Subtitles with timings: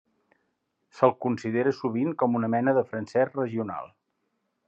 [0.99, 3.93] Se'l considera sovint com una mena de francès regional.